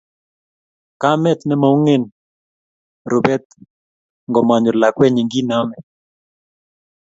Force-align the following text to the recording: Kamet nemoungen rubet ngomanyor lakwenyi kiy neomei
Kamet 1.01 1.39
nemoungen 1.47 2.03
rubet 3.11 3.45
ngomanyor 4.31 4.75
lakwenyi 4.81 5.23
kiy 5.31 5.45
neomei 5.47 5.83